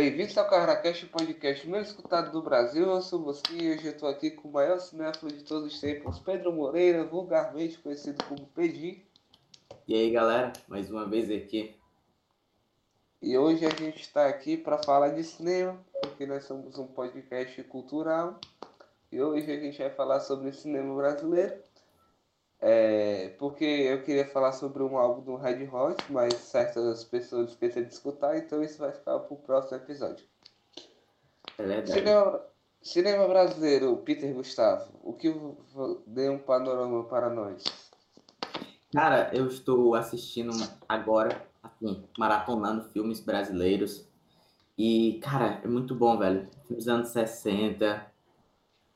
[0.00, 2.88] Bem-vindos ao CarraCast, o podcast menos escutado do Brasil.
[2.88, 5.74] Eu sou o Mosquinha e hoje eu estou aqui com o maior cinéfilo de todos
[5.74, 9.04] os tempos, Pedro Moreira, vulgarmente conhecido como Pedim.
[9.86, 11.76] E aí, galera, mais uma vez aqui.
[13.20, 17.62] E hoje a gente está aqui para falar de cinema, porque nós somos um podcast
[17.64, 18.40] cultural.
[19.12, 21.60] E hoje a gente vai falar sobre cinema brasileiro.
[22.62, 27.86] É, porque eu queria falar sobre um álbum do Red Hot, mas certas pessoas esqueceram
[27.86, 30.26] de escutar, então isso vai ficar para o próximo episódio.
[31.56, 31.86] É.
[31.86, 32.40] Cinema,
[32.82, 35.34] cinema brasileiro, Peter Gustavo, o que
[36.06, 37.64] dê um panorama para nós?
[38.92, 40.52] Cara, eu estou assistindo
[40.88, 44.06] agora, assim, maratonando filmes brasileiros.
[44.76, 46.48] E, cara, é muito bom, velho.
[46.66, 48.06] Filmes dos anos 60,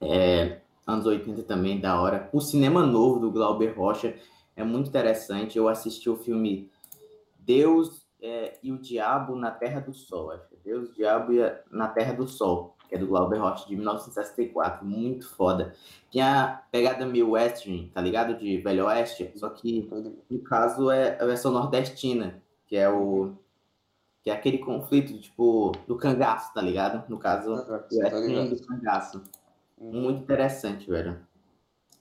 [0.00, 2.29] é, anos 80 também, da hora.
[2.33, 4.15] O cinema novo do Glauber Rocha
[4.56, 5.59] é muito interessante.
[5.59, 6.70] Eu assisti o filme
[7.38, 10.55] Deus é, e o Diabo na Terra do Sol, acho.
[10.65, 11.61] Deus, o Diabo e a...
[11.70, 14.86] na Terra do Sol, que é do Glauber Rocha, de 1964.
[14.86, 15.75] Muito foda.
[16.11, 18.39] Tinha a pegada meio western, tá ligado?
[18.39, 19.89] De Velho Oeste, só que
[20.30, 23.34] no caso é a versão nordestina, que é o
[24.23, 27.06] que é aquele conflito, tipo, do cangaço, tá ligado?
[27.11, 29.23] No caso, o western do cangaço.
[29.78, 31.19] Muito interessante, velho.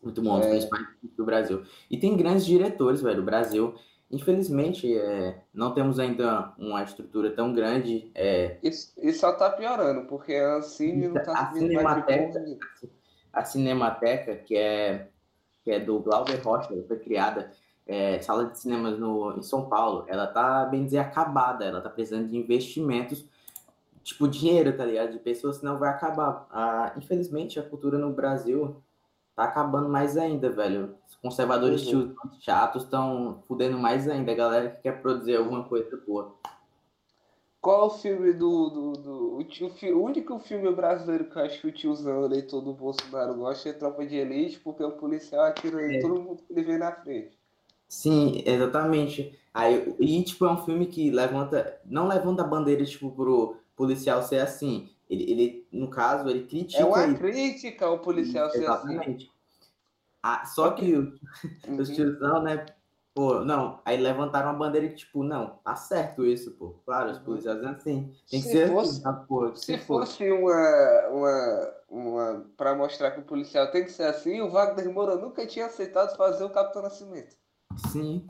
[0.02, 0.50] Muito bom, É.
[0.50, 0.86] principais
[1.18, 1.64] do Brasil.
[1.90, 3.22] E tem grandes diretores, velho.
[3.22, 3.74] O Brasil,
[4.12, 8.12] infelizmente, é, não temos ainda uma estrutura tão grande.
[8.14, 12.60] É, Isso, e só tá piorando, porque a Ancine não tá A Cinemateca-
[13.32, 15.08] a Cinemateca, que é,
[15.64, 17.52] que é do Glauber Rocha, foi criada,
[17.88, 21.66] é, sala de cinemas no, em São Paulo, ela tá, bem dizer, acabada.
[21.66, 23.26] Ela tá precisando de investimentos,
[24.04, 25.12] tipo, dinheiro, tá ligado?
[25.12, 26.48] De pessoas, senão vai acabar.
[26.52, 28.76] Ah, infelizmente, a cultura no Brasil
[29.36, 30.96] tá acabando mais ainda, velho.
[31.08, 32.16] Os conservadores Uhum.
[32.40, 34.32] chatos estão fudendo mais ainda.
[34.32, 36.36] A galera que quer produzir alguma coisa boa.
[37.62, 38.70] Qual o filme do.
[38.70, 42.62] do, do o, tio, o único filme brasileiro que eu acho que o tiozão eleitor
[42.62, 46.00] do Bolsonaro gosta é Tropa de Elite, porque o policial atira em É.
[46.02, 47.38] todo mundo que ele vê na frente.
[47.88, 49.40] Sim, exatamente.
[49.54, 54.22] Aí, e, tipo, é um filme que levanta, não levanta a bandeira, tipo, pro policial
[54.24, 54.90] ser assim.
[55.10, 57.18] Ele, ele no caso, ele critica É uma isso.
[57.18, 58.94] crítica ao policial ser assim.
[58.94, 59.32] Exatamente.
[60.22, 61.14] Ah, só que o-
[61.82, 61.96] os Uhum.
[61.96, 62.66] tiozão, né,
[63.14, 66.76] pô, não, aí levantaram a bandeira que, tipo, não, tá certo isso, pô.
[66.86, 67.24] Claro, os Uhum.
[67.26, 68.14] policiais são assim.
[68.30, 69.56] Tem que Se ser fosse- assim, tá, pô.
[69.56, 72.46] Se fosse uma, uma, uma.
[72.56, 76.16] pra mostrar que o policial tem que ser assim, o Wagner Moura nunca tinha aceitado
[76.16, 77.36] fazer o Capitão Nascimento.
[77.92, 78.26] Sim.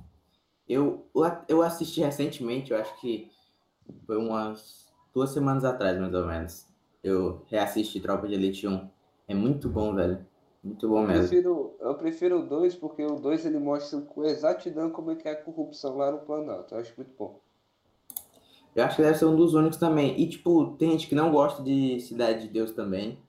[0.68, 1.06] Eu,
[1.48, 3.30] eu assisti recentemente, eu acho que
[4.08, 4.83] foi umas
[5.14, 6.68] duas semanas atrás, mais ou menos.
[7.04, 8.90] Eu reassisti Tropa de Elite 1.
[9.28, 10.26] É muito bom, velho.
[10.64, 11.28] Muito bom Eu mesmo.
[11.28, 15.28] prefiro, eu prefiro o 2, porque o 2 ele mostra com exatidão como é que
[15.28, 16.74] é a corrupção lá no Planalto.
[16.74, 17.40] Eu acho muito bom.
[18.76, 20.20] Eu acho que deve ser um dos únicos também.
[20.20, 23.20] E, tipo, tem gente que não gosta de Cidade de Deus também.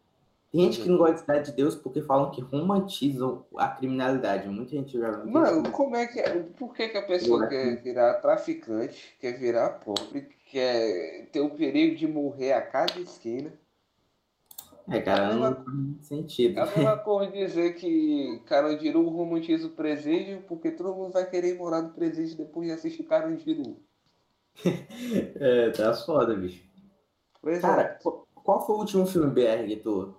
[0.51, 4.49] Tem gente que não gosta de Cidade de Deus porque falam que romantizam a criminalidade.
[4.49, 5.25] Muita gente já.
[5.25, 6.39] Mano, como é que é?
[6.57, 11.97] Por que, que a pessoa quer virar traficante, quer virar pobre, quer ter o perigo
[11.97, 13.53] de morrer a cada esquina?
[14.89, 16.59] É, cara, não faz sentido.
[16.59, 21.57] É a mesma coisa dizer que Carandiru romantiza o presídio, porque todo mundo vai querer
[21.57, 23.77] morar no presídio depois de assistir Carandiru.
[25.41, 26.63] É, tá foda, bicho.
[27.41, 27.89] Pois Cara, é.
[28.03, 30.15] qu- qual foi o último filme BR que tu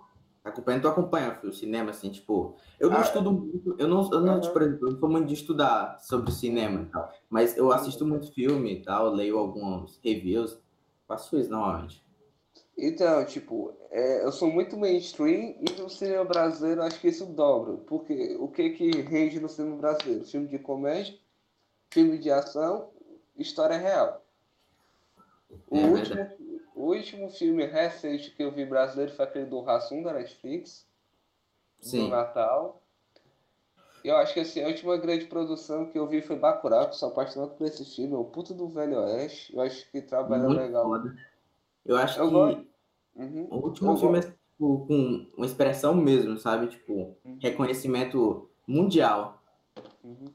[0.48, 0.80] acompanha?
[0.80, 2.56] Tu acompanha o cinema, assim, tipo...
[2.78, 4.40] Eu não Ah, estudo muito, eu não, eu não, aham.
[4.40, 7.72] tipo, por exemplo, eu não sou muito de estudar sobre cinema e tal, mas eu
[7.72, 10.58] assisto muito filme e tal, leio alguns reviews,
[11.06, 12.04] faço isso normalmente.
[12.78, 17.78] Então, tipo, é, eu sou muito mainstream e no cinema brasileiro acho que isso dobra.
[17.78, 20.26] Porque o que que rende no cinema brasileiro?
[20.26, 21.18] Filme de comédia,
[21.90, 22.90] filme de ação,
[23.36, 24.22] história real.
[25.70, 26.16] O, É último,
[26.76, 30.86] o último filme recente que eu vi brasileiro foi aquele do Rassum da Netflix,
[31.80, 32.10] do Sim.
[32.10, 32.82] Natal.
[34.04, 36.96] E eu acho que assim, a última grande produção que eu vi foi Bacurau, que
[36.96, 39.52] sou apaixonado por esse filme, é o puto do Velho Oeste.
[39.54, 40.84] Eu acho que trabalha Muito legal.
[40.84, 41.16] foda.
[41.84, 42.66] Eu acho Eu que gosto.
[43.16, 43.48] Uhum.
[43.50, 46.68] o último Eu filme é tipo, com uma expressão mesmo, sabe?
[46.68, 47.38] Tipo, Uhum.
[47.40, 49.42] reconhecimento mundial.
[50.04, 50.26] Uhum.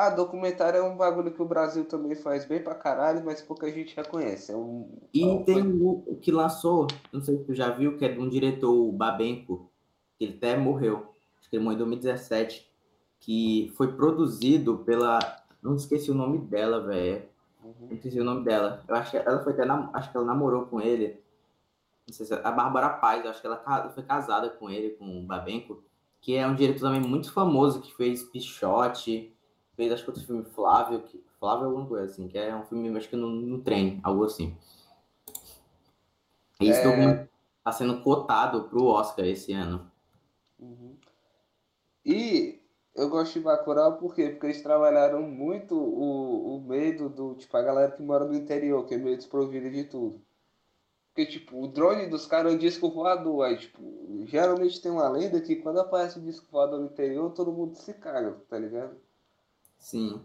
[0.00, 3.68] Ah, documentário é um bagulho que o Brasil também faz bem pra caralho, mas pouca
[3.68, 4.52] gente reconhece.
[4.52, 7.70] É um, E é um- tem o o que lançou, não sei se tu já
[7.70, 9.68] viu, que é de um diretor, o Babenco,
[10.16, 12.70] que ele até morreu, acho que ele morreu em 2017,
[13.18, 15.18] que foi produzido pela.
[15.60, 17.24] Não esqueci o nome dela, velho.
[17.64, 17.72] Uhum.
[17.88, 18.84] Não esqueci o nome dela.
[18.86, 19.64] Eu acho que ela foi até.
[19.64, 21.20] nam- Acho que ela namorou com ele.
[22.06, 24.90] Não sei se é a Bárbara Paz, eu acho que ela foi casada com ele,
[24.90, 25.82] com o Babenco,
[26.20, 29.34] que é um diretor também muito famoso, que fez Pichote,
[29.78, 32.64] fez acho que outro filme Flávio, que, Flávio é alguma coisa assim, que é um
[32.64, 34.56] filme, acho que no, no trem, algo assim.
[36.60, 36.82] E esse é...
[36.82, 37.28] documentário
[37.62, 39.88] tá sendo cotado pro Oscar esse ano.
[40.58, 40.96] Uhum.
[42.04, 42.60] E
[42.92, 44.30] eu gosto de Bacurau por quê?
[44.30, 48.84] Porque eles trabalharam muito o, o medo do, tipo, a galera que mora no interior,
[48.84, 50.20] que é meio desprovida de tudo.
[51.14, 53.44] Porque, tipo, o drone dos caras é um disco voador.
[53.44, 53.80] Aí, tipo,
[54.26, 57.94] geralmente tem uma lenda que quando aparece um disco voador no interior, todo mundo se
[57.94, 58.96] caga, tá ligado?
[59.78, 60.20] Sim.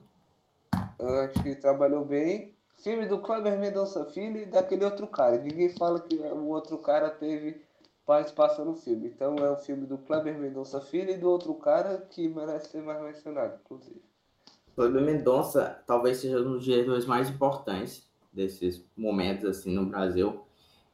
[1.00, 2.54] Eu acho que trabalhou bem.
[2.78, 5.38] Filme do Kleber Mendonça Filho e daquele outro cara.
[5.38, 7.62] Ninguém fala que o outro cara teve
[8.06, 9.08] participação no filme.
[9.08, 12.82] Então é o filme do Kleber Mendonça Filho e do outro cara que merece ser
[12.82, 14.02] mais mencionado, inclusive.
[14.76, 20.42] Kleber Mendonça talvez seja um dos diretores mais importantes desses momentos assim no Brasil.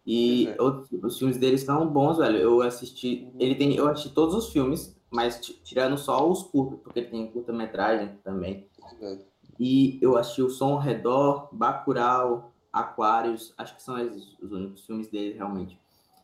[0.06, 0.58] E é.
[0.62, 2.38] os filmes dele são bons, velho.
[2.38, 3.40] Eu assisti, uhum.
[3.40, 7.32] ele tem, eu assisti todos os filmes, mas tirando só os curtos, porque ele tem
[7.32, 8.68] curta-metragem também.
[9.02, 9.18] É.
[9.60, 14.86] E eu assisti o Som ao Redor, Bacurau, Aquários, acho que são esses os únicos
[14.86, 15.80] filmes dele realmente.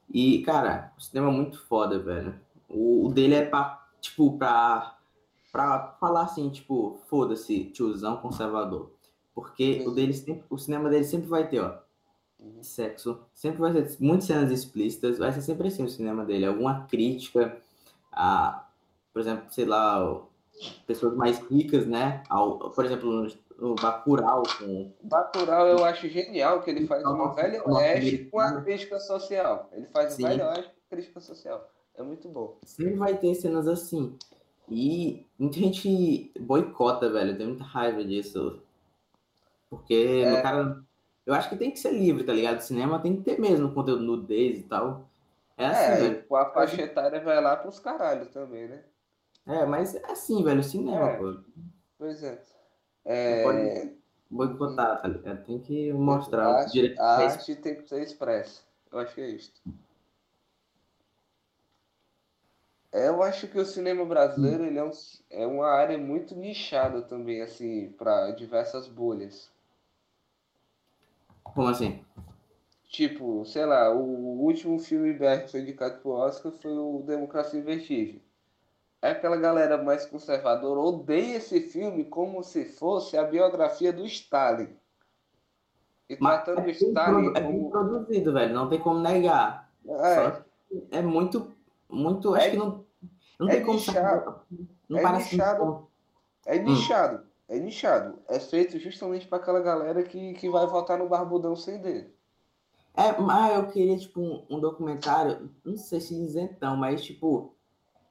[0.10, 2.40] E, cara, o cinema é muito foda, velho.
[2.70, 4.98] O, o dele é pra, tipo, pra,
[5.52, 8.92] pra falar assim, tipo, foda-se, tiozão conservador.
[9.34, 11.78] Porque o, dele sempre, o cinema dele sempre vai ter, ó,
[12.40, 12.64] uhum.
[12.64, 16.46] sexo, sempre vai ter muitas cenas explícitas, vai ser sempre assim o cinema dele.
[16.46, 17.58] Alguma crítica
[18.12, 18.65] a,
[19.16, 20.22] por exemplo, sei lá,
[20.86, 22.22] pessoas mais ricas, né?
[22.28, 23.26] Ao, por exemplo,
[23.58, 24.44] no Bacurau.
[24.60, 24.92] Com...
[25.04, 29.70] Bacurau eu acho genial que ele faz uma velha oeste com a crítica social.
[29.72, 30.24] Ele faz Sim.
[30.24, 31.66] velha oeste com crítica social.
[31.96, 32.58] É muito bom.
[32.66, 34.18] Sempre vai ter cenas assim.
[34.70, 37.38] E muita gente boicota, velho.
[37.38, 38.60] Tem muita raiva disso.
[39.70, 40.42] Porque é...
[40.42, 40.84] cara.
[41.26, 42.58] Eu acho que tem que ser livre, tá ligado?
[42.58, 45.08] O cinema tem que ter mesmo conteúdo nudez e tal.
[45.58, 46.36] É assim, é, velho.
[46.36, 48.84] A faixa etária vai lá pros caralhos também, né?
[49.48, 50.64] É, mas é assim, velho.
[50.64, 51.18] Cinema, é.
[51.18, 51.38] pô.
[51.98, 52.42] Pois é.
[53.06, 53.44] É...
[53.44, 53.96] Pode
[54.30, 55.46] boicotar, tá ligado?
[55.46, 58.62] Tem que mostrar a arte, a arte tem que ser expressa.
[58.92, 59.54] Eu acho que é isso.
[62.92, 64.92] É, eu acho que o cinema brasileiro ele é, um,
[65.30, 69.52] é uma área muito nichada também, assim, para diversas bolhas.
[71.44, 72.04] Como assim?
[72.90, 77.60] Tipo, sei lá, o último filme BR que foi indicado pro Oscar foi o Democracia
[77.60, 78.22] em Vertigem
[79.12, 84.76] aquela galera mais conservadora odeia esse filme como se fosse a biografia do Stalin.
[86.10, 87.70] E tratando é o Stalin é como...
[87.70, 89.70] produzido, velho, não tem como negar.
[89.88, 91.52] É, é muito,
[91.90, 92.86] muito, acho é, que não,
[93.40, 93.78] não é tem como...
[93.78, 94.42] Nichado,
[94.88, 95.88] não é parece nichado,
[96.46, 97.22] é nichado, hum.
[97.50, 98.20] é nichado.
[98.30, 102.14] É feito justamente para aquela galera que, que vai votar no Barbudão sem dele.
[102.98, 107.55] É, mas eu queria, tipo, um, um documentário, não sei se isentão, mas, tipo,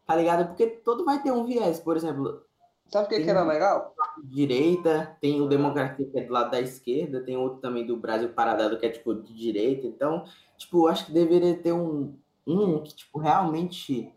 [0.07, 0.49] Tá ligado?
[0.49, 2.43] Porque todo vai ter um viés, por exemplo.
[2.89, 3.95] Sabe o que, que era legal?
[4.23, 8.29] Direita, tem o Democracia que é do lado da esquerda, tem outro também do Brasil
[8.29, 9.87] Paralelo que é tipo de direita.
[9.87, 10.25] Então,
[10.57, 12.15] tipo, acho que deveria ter um,
[12.47, 14.15] um que, tipo, realmente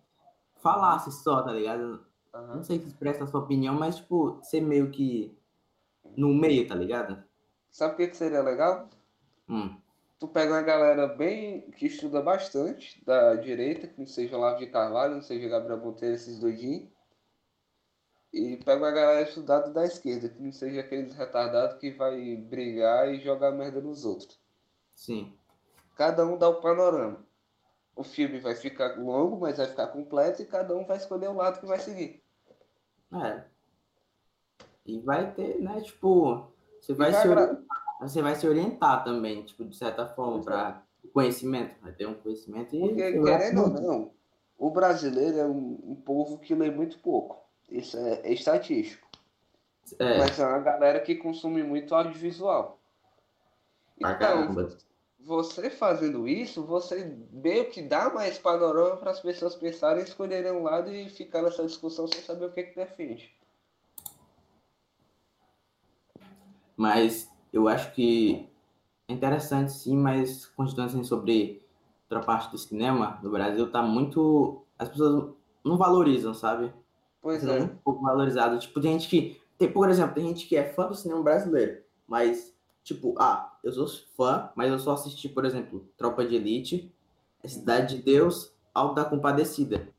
[0.58, 2.06] falasse só, tá ligado?
[2.34, 2.56] Uhum.
[2.56, 5.36] Não sei se expressa a sua opinião, mas, tipo, ser meio que
[6.16, 7.24] no meio, tá ligado?
[7.72, 8.90] Sabe o que, que seria legal?
[9.50, 9.78] Hum
[10.20, 14.68] tu pega uma galera bem que estuda bastante da direita, que não seja Lavo de
[14.68, 16.90] Carvalho, não seja Gabriel Monteiro, esses doidinhos.
[18.34, 23.10] E pega uma galera estudada da esquerda, que não seja aqueles retardados que vai brigar
[23.14, 24.40] e jogar merda nos outros.
[24.96, 25.34] Sim.
[25.96, 27.26] Cada um dá o panorama.
[27.96, 31.36] O filme vai ficar longo, mas vai ficar completo e cada um vai escolher o
[31.36, 32.24] lado que vai seguir.
[33.14, 33.44] É.
[34.86, 37.28] E vai ter, né, tipo, você vai, vai se
[38.00, 41.76] você vai se orientar também, tipo, de certa forma, para conhecimento.
[41.82, 42.80] Vai ter um conhecimento e.
[42.80, 44.12] Porque, querendo ou não,
[44.58, 47.44] o brasileiro é um, um, povo que lê muito pouco.
[47.70, 49.08] Isso é, é estatístico.
[50.00, 50.18] É.
[50.20, 52.80] Mas é uma galera que consome muito audiovisual.
[54.00, 54.70] Então,
[55.20, 60.64] você fazendo isso, você meio que dá mais panorama para as pessoas pensarem, escolherem um
[60.64, 63.36] lado e ficar nessa discussão sem saber o que, que defende.
[66.76, 68.50] Mas eu acho que
[69.08, 71.62] é interessante sim, mas continuando assim sobre
[72.10, 74.64] outra parte do cinema no Brasil, tá muito.
[74.78, 76.74] As pessoas não valorizam, sabe?
[77.22, 77.60] Pois é.
[77.60, 78.60] Muito pouco valorizado.
[78.60, 79.42] Tipo, tem gente que.
[79.58, 83.72] Tem, por exemplo, tem gente que é fã do cinema brasileiro, mas, tipo, ah, eu
[83.72, 86.94] sou fã, mas eu só assisti, por exemplo, Tropa de Elite,
[87.44, 89.90] Cidade de Deus, Alto da Compadecida.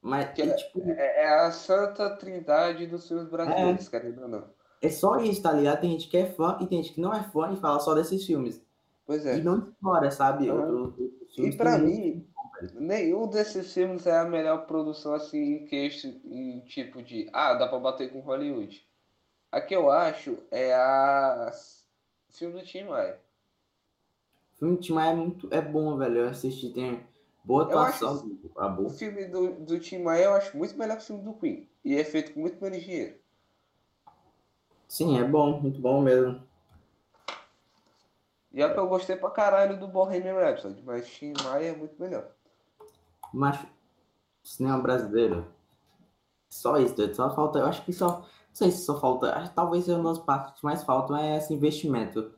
[0.00, 0.82] Mas, e, tipo...
[0.90, 4.44] é, é, a santa trindade dos filmes brasileiros, é, querendo ou não.
[4.82, 5.80] É só isso, tá ligado?
[5.80, 7.94] Tem gente que é fã e tem gente que não é fã e fala só
[7.94, 8.60] desses filmes.
[9.06, 9.38] Pois é.
[9.38, 10.50] E não explora, sabe?
[10.50, 10.82] Uhum.
[10.82, 12.26] Outro, e pra mim,
[12.74, 17.28] nenhum desses filmes é a melhor produção assim em queixo, em tipo de.
[17.32, 18.84] Ah, dá pra bater com Hollywood.
[19.52, 21.52] A que eu acho é a.
[22.30, 23.20] filme do Tim Maia.
[24.58, 26.18] filme de Tim Maia é muito é bom, velho.
[26.18, 27.00] Eu assisti, tem
[27.44, 30.96] boa Eu acho atuação do o filme do, do Tim Maia eu acho muito melhor
[30.96, 31.68] que o filme do Queen.
[31.84, 33.21] E é feito com muito menos dinheiro.
[34.92, 36.38] Sim, é bom, muito bom mesmo.
[38.52, 41.98] E é que eu gostei pra caralho do Bohemian Rhapsody, mas Tim Maia é muito
[41.98, 42.28] melhor.
[43.32, 43.58] Mas
[44.44, 45.46] cinema brasileiro,
[46.50, 47.14] só isso, doido.
[47.14, 50.22] Só falta, eu acho que só, não sei se só falta, talvez seja uma das
[50.22, 52.30] partes que mais faltam é esse investimento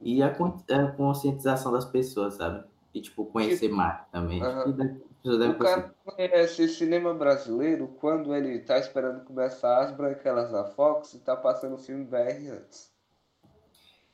[0.00, 2.64] e a, a conscientização das pessoas, sabe?
[2.94, 4.40] E, tipo, conhecer mais também.
[5.24, 11.18] O cara conhece cinema brasileiro quando ele tá esperando começar as branquelas da Fox e
[11.18, 12.92] tá passando o filme BR antes.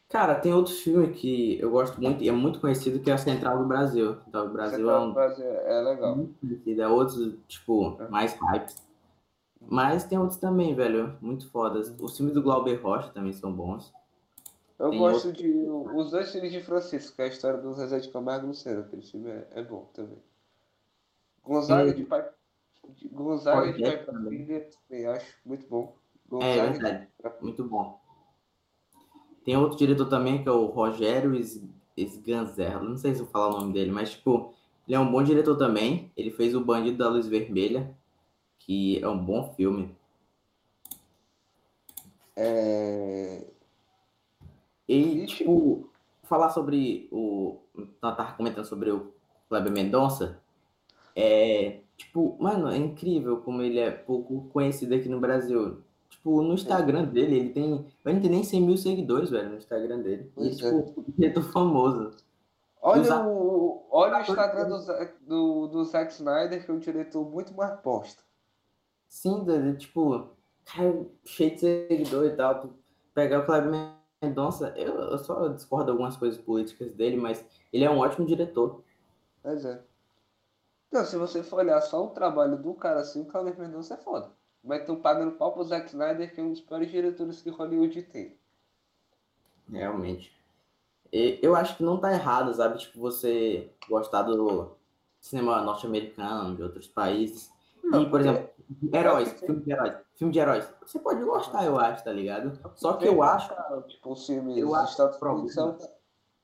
[0.08, 3.18] Cara, tem outro filme que eu gosto muito e é muito conhecido que é a
[3.18, 4.16] Central do Brasil.
[4.28, 6.16] Então, o Brasil é Central do um Brasil é legal.
[6.16, 8.82] muito conhecido, é outros, tipo, mais hypes.
[9.60, 11.92] Mas tem outros também, velho, muito fodas.
[11.98, 13.92] Os filmes do Glauber Rocha também são bons.
[14.78, 15.48] Eu Tem gosto de.
[15.50, 18.80] Os dois filmes de Francisco, que é a história do Zezé de Camargo e Luciano.
[18.80, 20.18] Aquele filme é, é bom também.
[21.44, 22.28] Gonzaga Tem- de pai.
[23.12, 24.46] Gonzaga de pai também.
[24.46, 25.96] filha, também acho muito bom.
[26.24, 28.00] É Gonzaga de verdade, pra muito bom.
[29.44, 31.34] Tem outro diretor também que é o Rogério
[31.96, 34.54] Sganzerla, não sei se eu vou falar o nome dele, mas tipo,
[34.86, 36.10] ele é um bom diretor também.
[36.16, 37.94] Ele fez O Bandido da Luz Vermelha,
[38.58, 39.94] que é um bom filme.
[42.36, 43.46] É...
[44.88, 45.88] E, tipo,
[46.24, 47.58] falar sobre o.
[47.74, 49.12] Eu tava comentando sobre o
[49.48, 50.42] Kleber Mendonça.
[51.14, 51.80] É.
[51.96, 55.82] Tipo, mano, é incrível como ele é pouco conhecido aqui no Brasil.
[56.08, 57.64] Tipo, no Instagram dele, ele tem.
[58.04, 60.30] Ele não tem nem 100 mil seguidores, velho, no Instagram dele.
[60.30, 60.82] E, Pois é.
[60.82, 62.10] tipo, um diretor famoso.
[62.80, 64.78] Olha Os o, olha o Instagram do,
[65.26, 68.22] do, do Zack Snyder, que é um diretor muito mais bosta.
[69.08, 70.28] Sim, doido, tipo,
[70.64, 72.74] cara, cheio de seguidor e tal.
[73.14, 77.84] Pegar o Kleber Mendonça, eu, eu só discordo de algumas coisas políticas dele, mas ele
[77.84, 78.82] é um ótimo diretor.
[79.42, 79.80] Mas é.
[80.94, 83.96] Não, se você for olhar só o trabalho do cara assim, o Cláudio Mendonça é
[83.96, 84.30] foda.
[84.62, 88.00] Mas estão pagando pau pro Zack Snyder, que é um dos piores diretores que Hollywood
[88.04, 88.38] tem.
[89.68, 90.32] Realmente.
[91.12, 92.78] Eu acho que não tá errado, sabe?
[92.78, 94.70] Tipo, você gostar do
[95.20, 97.50] cinema norte-americano, de outros países.
[97.82, 98.50] Não, E, por porque- exemplo,
[98.92, 99.94] heróis, porque- filme de heróis.
[100.14, 100.74] Filme de heróis.
[100.86, 102.56] Você pode gostar, eu acho, tá ligado?
[102.76, 103.52] Só que eu acho.
[103.88, 105.76] Tipo, os filmes Eu acho Estados Unidos são.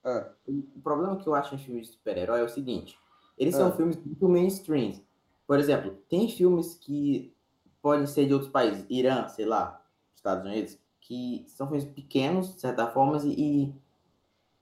[0.05, 2.99] Ah, O problema que eu acho em filmes de super-herói é o seguinte:
[3.41, 3.73] eles são Ah.
[3.73, 5.01] filmes muito mainstream.
[5.47, 7.35] Por exemplo, tem filmes que
[7.83, 9.83] podem ser de outros países, Irã, sei lá,
[10.15, 13.75] Estados Unidos, que são filmes pequenos, de certa forma, e,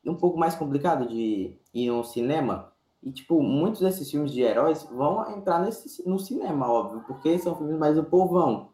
[0.04, 2.72] e um pouco mais complicado de ir no cinema.
[3.02, 7.54] E, tipo, muitos desses filmes de heróis vão entrar nesse, no cinema, óbvio, porque são
[7.56, 8.70] filmes mais do povão.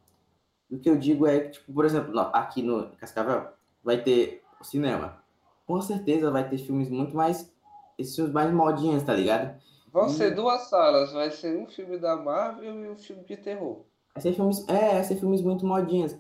[0.71, 3.49] E o que eu digo é que, tipo, por exemplo, aqui no Cascavel
[3.83, 5.23] vai ter o cinema.
[5.67, 7.53] Com certeza vai ter filmes muito mais.
[7.99, 9.59] Esses filmes mais modinhos, tá ligado?
[9.95, 11.13] Vão ser duas salas.
[11.13, 13.85] Vai ser um filme da Marvel e um filme de terror.
[14.15, 14.69] Vai ser filmes.
[14.69, 16.15] É, vai ser filmes muito modinhos.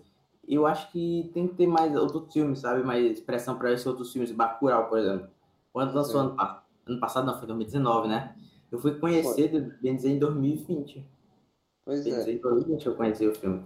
[0.46, 2.82] Eu acho que tem que ter mais outros filmes, sabe?
[2.82, 4.30] Mais expressão para esses outros filmes.
[4.32, 5.28] Bacurau, por exemplo.
[5.72, 6.24] Quando lançou É.
[6.24, 6.36] ano,
[6.86, 8.34] ano passado, não, foi 2019, né?
[8.70, 9.48] Eu fui conhecer,
[9.80, 11.06] bem dizer, em 2020.
[11.84, 12.30] Pois Bem é.
[12.32, 13.62] em 2020 eu conheci o filme.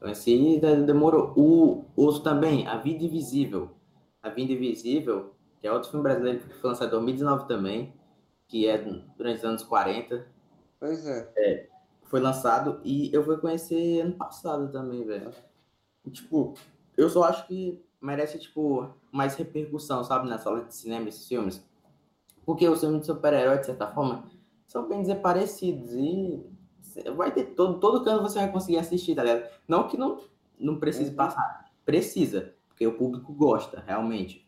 [0.00, 1.32] Conheci e de- demorou.
[1.36, 3.70] O outro também, A Vida Invisível.
[4.22, 7.92] A Vida Invisível, que é outro filme brasileiro que foi lançado em 2019 também,
[8.52, 8.76] que é
[9.16, 10.26] durante os anos 40.
[10.78, 11.70] Pois é.
[12.04, 15.30] Foi lançado e eu fui conhecer ano passado também, velho.
[16.10, 16.52] Tipo,
[16.94, 21.64] eu só acho que merece, tipo, mais repercussão, sabe, na sala de cinema, esses filmes.
[22.44, 24.24] Porque os filmes de super-herói, de certa forma,
[24.66, 26.44] são bem dizer parecidos e
[27.16, 29.48] vai ter todo, todo canto você vai conseguir assistir, tá ligado?
[29.66, 30.20] Não que não,
[30.58, 31.16] não precise Uhum.
[31.16, 34.46] passar, precisa, porque o público gosta, realmente.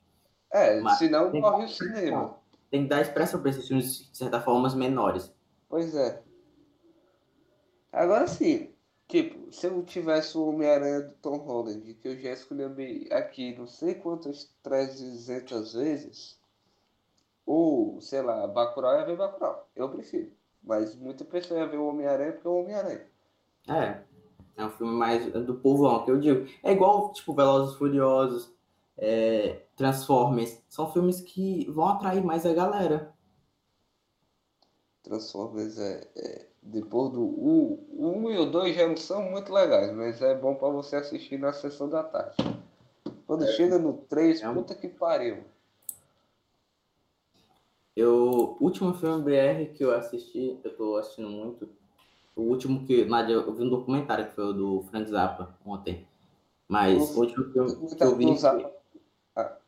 [0.53, 2.44] É, Mas senão corre o cinema.
[2.75, 5.33] Tem que dar expressão para esses filmes, de certa forma, menores.
[5.69, 6.21] Pois é.
[7.93, 8.75] Agora sim,
[9.07, 12.65] tipo, se eu tivesse o Homem-Aranha do Tom Holland, que eu já escolhi
[13.13, 16.37] aqui não sei quantas 300 vezes,
[17.47, 19.69] ou, sei lá, Bacurau ia ver Bacurau.
[19.77, 20.33] Eu prefiro.
[20.61, 23.07] Mas muita pessoa ia ver o Homem-Aranha porque é o Homem-Aranha.
[23.69, 24.03] É,
[24.57, 26.49] é um filme mais do povão, que eu digo.
[26.61, 28.53] É igual, tipo, Velozes e Furiosos,
[28.99, 30.61] é, Transformers.
[30.69, 33.13] São filmes que vão atrair mais a galera.
[35.03, 39.53] Transformers é, é- depois do 1, o 1 e o 2 já não são muito
[39.53, 42.37] legais, mas é bom pra você assistir na sessão da tarde.
[43.27, 45.45] Quando chega no 3, É puta que pariu.
[47.97, 51.69] Eu, o último filme BR que eu assisti, eu tô assistindo muito.
[52.35, 56.07] O último que, Nádia, eu vi um documentário que foi o do Frank Zappa ontem.
[56.67, 58.73] Mas Nossa, o último filme que eu vi coisa-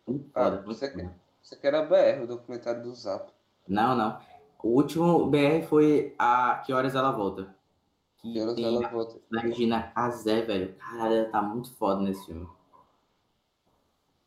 [0.06, 0.30] muito
[0.64, 1.14] você foda.
[1.42, 3.30] Isso aqui era BR, o documentário do Zap.
[3.68, 4.18] Não, não.
[4.62, 7.54] O último BR foi a Que Horas Ela Volta.
[8.18, 9.20] Que, Que horas ela a volta?
[9.30, 10.74] da Regina Casé, velho.
[10.76, 12.48] Caralho, ela tá muito foda nesse filme.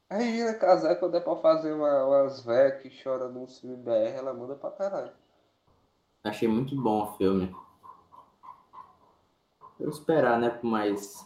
[0.10, 4.16] A Regina Casé, quando é pra fazer uma, umas velhas que choram num filme BR,
[4.16, 5.12] ela manda pra caralho.
[6.24, 7.54] Achei muito bom o filme.
[9.80, 11.26] Eu vou esperar, né, por mais,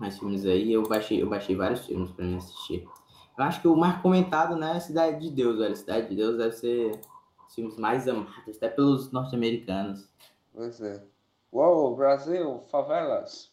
[0.00, 0.72] mais filmes aí.
[0.72, 2.88] Eu baixei, eu baixei vários filmes pra mim assistir.
[3.36, 5.76] Eu acho que o mais comentado, né, é Cidade de Deus, velho.
[5.76, 7.00] Cidade de Deus deve ser
[7.46, 10.08] os filmes mais amados, até pelos norte-americanos.
[10.52, 11.02] Pois é.
[11.52, 13.52] Uou, Brasil, favelas.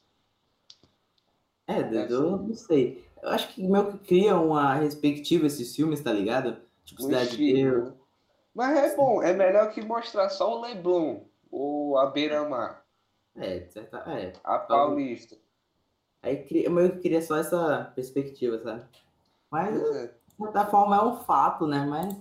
[1.67, 3.05] É, Deve eu não sei.
[3.21, 6.57] Eu acho que meio que cria uma perspectiva esses filmes, tá ligado?
[6.83, 7.93] Tipo, Cidade de Deus.
[8.53, 12.83] Mas é bom, é melhor que mostrar só o Leblon, ou a Beira-Mar,
[13.37, 14.33] É, de certa, é.
[14.43, 15.37] a Paulista.
[16.21, 18.83] Aí cria- meio que queria só essa perspectiva, sabe?
[19.51, 20.15] Mas, Pois de é.
[20.37, 21.85] certa forma, é um fato, né?
[21.85, 22.15] Mas,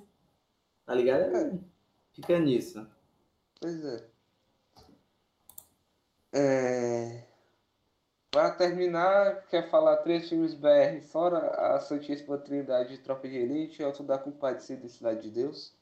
[0.84, 1.22] tá ligado?
[1.36, 1.58] É.
[2.12, 2.86] Fica nisso.
[3.60, 4.10] Pois é.
[6.32, 7.24] É...
[8.30, 11.38] Para terminar, quer falar três filmes BR, fora
[11.74, 15.74] a Santíssima Trindade de Tropa de Elite, Alto da Compadecida e Cidade de Deus?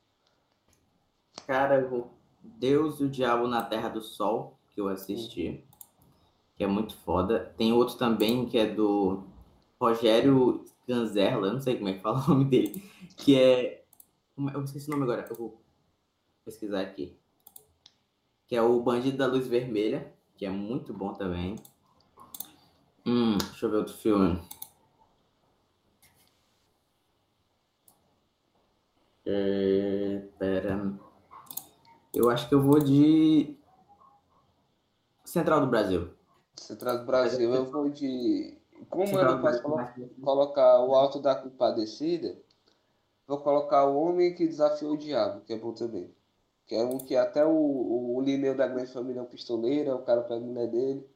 [1.47, 2.11] Cara, vou-
[2.43, 5.63] Deus e o Diabo na Terra do Sol, que eu assisti,
[6.57, 7.53] que é muito foda.
[7.59, 9.25] Tem outro também que é do
[9.79, 12.83] Rogério Ganzerla, eu não sei como é que fala o nome dele,
[13.17, 13.61] que é.
[13.75, 13.85] é-
[14.55, 15.63] Eu esqueci o nome agora, eu vou
[16.45, 17.17] pesquisar aqui.
[18.47, 21.57] Que é o Bandido da Luz Vermelha, que é muito bom também.
[23.07, 24.41] Hum, deixa eu ver outro filme.
[29.27, 30.99] É, pera.
[32.15, 33.55] Eu acho que eu vou de
[35.25, 36.11] Central do Brasil.
[36.57, 38.58] Central do Brasil, eu vou de.
[38.89, 39.63] Como eu não do posso
[40.23, 42.37] colocar o Alto da Compadecida,
[43.27, 46.11] vou colocar o Homem que Desafiou o Diabo, que é bom também.
[46.67, 47.51] Que é um que até o,
[48.17, 51.07] o Lineu da Grande Família é um pistoleiro, o cara pega a mulher dele,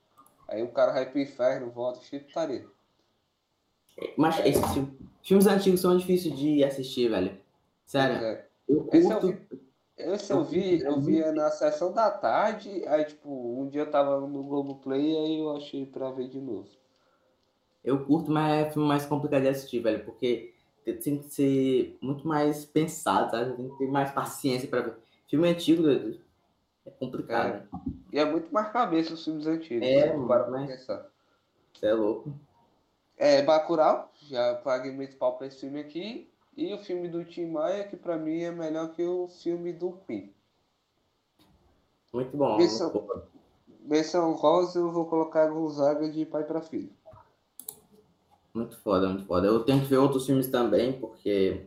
[0.48, 2.66] aí o cara vai pro inferno, volta, cheio de putaria.
[4.16, 7.38] Mas esses filmes, filmes antigos são difíceis de assistir, velho.
[7.84, 8.46] Sério, É.
[8.68, 9.38] eu Esse eu curto.
[9.56, 9.62] vi,
[9.98, 14.20] esse eu vi, eu via na sessão da tarde, aí tipo, um dia eu tava
[14.26, 16.68] no Globoplay, aí eu achei pra ver de novo.
[17.84, 22.26] Eu curto, mas é filme mais complicado de assistir, velho, porque tem que ser muito
[22.26, 23.56] mais pensado, sabe?
[23.56, 24.96] Tem que ter mais paciência pra ver.
[25.28, 26.20] Filme antigo doido,
[26.86, 27.68] é complicado.
[28.12, 30.26] E é muito mais cabeça os filmes antigos, É, né?
[30.26, 31.06] Para mas- pensar.
[31.74, 32.32] Você é louco.
[33.16, 36.28] É, Bacurau, já paguei muito pau pra esse filme aqui.
[36.56, 39.92] E o filme do Tim Maia, que pra mim é melhor que o filme do
[40.06, 40.32] Queen.
[42.12, 42.58] Muito bom.
[42.60, 43.22] Isso- muito bom.
[43.80, 46.90] Menção rosa, eu vou colocar Gonzaga de pai pra filho.
[48.54, 49.46] Muito foda, muito foda.
[49.46, 51.66] Eu tenho que ver outros filmes também, porque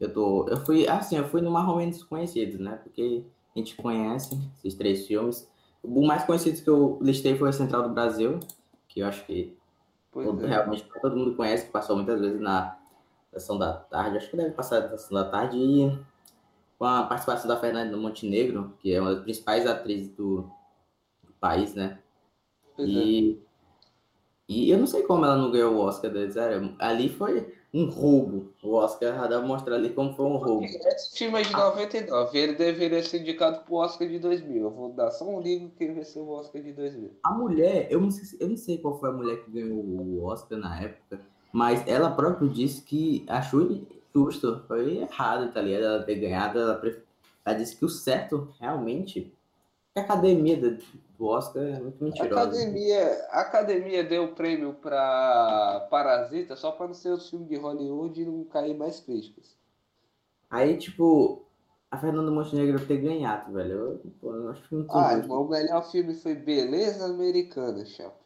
[0.00, 0.48] eu tô.
[0.48, 2.76] Eu fui, assim, eu fui no mais ou menos conhecidos, né?
[2.82, 5.48] Porque a gente conhece esses três filmes.
[5.82, 8.40] O mais conhecido que eu listei foi a Central do Brasil,
[8.88, 9.56] que eu acho que
[10.12, 10.48] todo- é.
[10.48, 12.78] realmente todo mundo conhece, que passou muitas vezes na
[13.32, 14.18] sessão da tarde.
[14.18, 15.98] Acho que deve passar na sessão da tarde e
[16.78, 20.42] com a participação da Fernanda Montenegro, que é uma das principais atrizes do,
[21.24, 22.00] do país, né?
[22.76, 23.12] Pois é.
[24.48, 26.30] E, eu não sei como ela não ganhou o Oscar, né?
[26.30, 26.74] sério.
[26.78, 28.52] Ali foi um roubo.
[28.62, 30.64] O Oscar dá mostrar ali como foi um roubo.
[30.64, 34.62] Esse filme é de 99, ele deveria ser indicado pro Oscar de 2000.
[34.64, 37.10] Eu vou dar só um ligo que vai ser o Oscar de 2000.
[37.24, 40.24] A mulher, eu não, sei, eu não sei qual foi a mulher que ganhou o
[40.24, 41.20] Oscar na época,
[41.52, 45.84] mas ela própria disse que achou injusto, foi errado, tá ligado?
[45.84, 47.02] Ela ter ganhado, ela, pref-
[47.44, 49.32] ela disse que o certo, realmente,
[49.94, 50.78] a academia do,
[51.24, 52.50] Oscar é muito A mentirosa.
[52.50, 57.56] academia, a academia deu o prêmio pra Parasita só pra não ser o filme de
[57.56, 59.56] Hollywood e não cair mais críticas.
[60.50, 61.44] Aí, tipo,
[61.90, 65.18] a Fernanda Montenegro ter ganhado, velho, eu, pô, eu acho muito Ah, injusto.
[65.24, 68.18] irmão, o melhor filme foi Beleza Americana, chapa.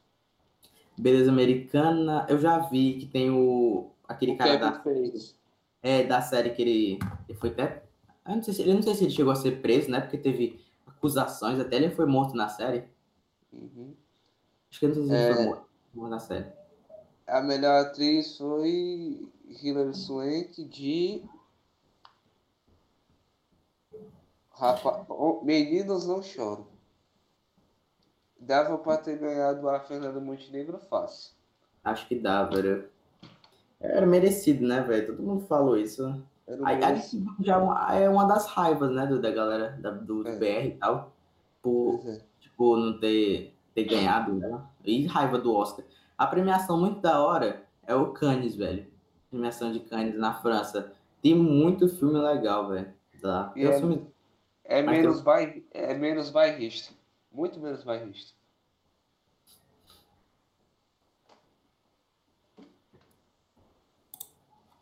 [0.99, 5.37] Beleza Americana, eu já vi que tem o aquele O cara Kevin da, fez.
[5.83, 7.83] é, da série que ele, ele foi até.
[8.27, 10.01] Eu não, sei se, eu não sei se ele chegou a ser preso, né?
[10.01, 10.61] Porque teve
[10.99, 12.85] acusações, até ele foi morto na série.
[13.53, 13.95] Uhum.
[14.71, 15.35] Acho que eu não sei se ele É.
[15.35, 16.53] foi morto, morto na série.
[17.27, 19.29] A melhor atriz foi
[19.63, 21.23] Hilary Swank de
[24.51, 25.07] Rapa...
[25.43, 26.67] Meninos Não Choram.
[28.41, 31.33] Dava pra ter ganhado a Fernanda Montenegro fácil.
[31.85, 32.89] Acho que dá, velho.
[33.81, 35.09] Era merecido, né, velho?
[35.09, 36.23] Todo mundo falou isso.
[36.49, 37.35] Aí, aí merecido.
[37.41, 40.37] já é uma, é uma das raivas, né, do, da galera da, do, do É.
[40.37, 41.13] BR e tal.
[41.61, 42.21] Por, é.
[42.41, 44.61] tipo, não ter, ter ganhado, né?
[44.85, 45.85] E raiva do Oscar.
[46.17, 48.87] A premiação muito da hora é o Cannes, velho.
[49.31, 50.93] Premiação de Cannes na França.
[51.21, 52.95] Tem muito filme legal, velho.
[53.21, 53.53] Tá.
[53.55, 54.07] É, filme...
[54.65, 55.65] é, menos tem...
[55.73, 56.95] é menos bairrista.
[57.31, 58.33] Muito menos bairrista.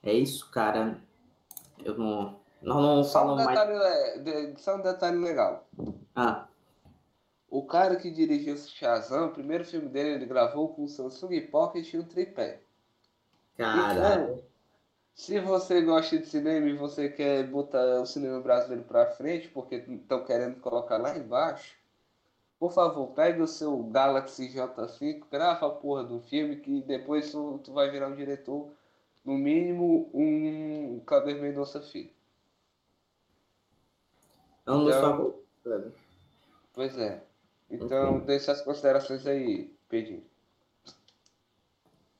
[0.03, 1.03] É isso, cara.
[1.87, 2.41] Eu não.
[2.63, 4.61] Nós não só falamos um detalhe, mais.
[4.61, 5.67] Só um detalhe legal.
[6.15, 6.47] Ah.
[7.49, 11.41] O cara que dirigiu o Shazam, o primeiro filme dele, ele gravou com o Samsung
[11.43, 12.61] Pocket e um tripé.
[13.57, 14.25] Caralho.
[14.25, 14.43] Então,
[15.15, 19.77] se você gosta de cinema e você quer botar o cinema brasileiro pra frente, porque
[19.77, 21.75] estão querendo colocar lá embaixo,
[22.59, 27.61] por favor, pegue o seu Galaxy J5, grava a porra do filme, que depois tu,
[27.63, 28.71] tu vai virar um diretor,
[29.27, 32.11] no mínimo um Kleber Mendonça Filho.
[34.65, 35.35] Não então,
[35.75, 35.93] nos
[36.73, 37.23] Pois é.
[37.69, 38.27] Então, okay.
[38.27, 40.23] deixa as considerações aí, Pedrinho.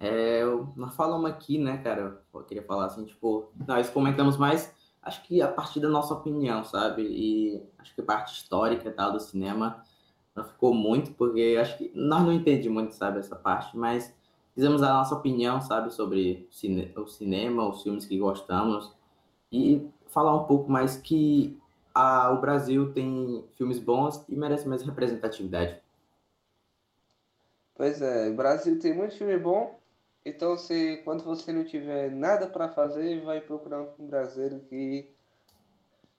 [0.01, 0.43] É,
[0.75, 2.21] nós falamos aqui, né, cara?
[2.35, 6.65] Eu queria falar assim, tipo, nós comentamos mais, acho que a partir da nossa opinião,
[6.65, 7.03] sabe?
[7.03, 9.85] E acho que a parte histórica tal do cinema
[10.35, 14.15] não ficou muito, porque acho que nós não entendemos muito, sabe, essa parte, mas
[14.57, 18.91] fizemos a nossa opinião, sabe, sobre cine o cinema, os filmes que gostamos,
[19.53, 21.61] e falar um pouco mais que
[21.95, 25.79] a, o Brasil tem filmes bons e merece mais representatividade.
[27.75, 29.79] Pois é, o Brasil tem muito filme bom,
[30.25, 35.15] então se quando você não tiver nada para fazer, vai procurar um filme brasileiro que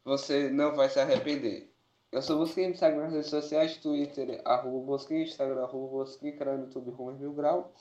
[0.05, 1.73] você não vai se arrepender.
[2.11, 6.57] Eu sou Bosquinho, me segue nas redes sociais, Twitter, arroba Bosquinho, Instagram, arroba Bosquinho, canal
[6.57, 7.73] no YouTube, Rumo Mil Grau.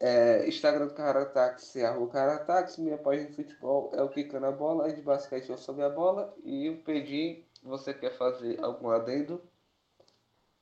[0.00, 4.92] É, Instagram do Carataxi, arroba Carataxi, minha página de futebol é o Kika na Bola,
[4.92, 6.34] de basquete eu soube a bola.
[6.44, 9.40] E eu pedi, você quer fazer algum adendo?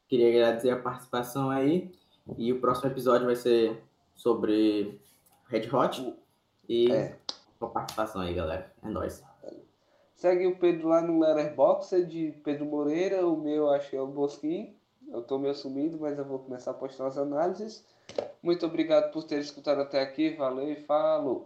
[0.07, 1.91] Queria agradecer a participação aí.
[2.37, 3.83] E o próximo episódio vai ser
[4.15, 5.01] sobre
[5.49, 6.17] Red Hot.
[6.69, 7.17] E é.
[7.61, 8.73] a participação aí, galera.
[8.83, 9.25] É nóis.
[10.15, 13.27] Segue o Pedro lá no Letterboxd de Pedro Moreira.
[13.27, 14.77] O meu acho que é o Bosquim.
[15.09, 17.85] Eu tô meio sumido, mas eu vou começar a postar as análises.
[18.43, 20.31] Muito obrigado por ter escutado até aqui.
[20.31, 21.41] Valeu e falou!